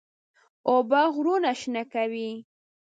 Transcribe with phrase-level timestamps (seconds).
[0.69, 2.31] اوبه غرونه شنه کوي.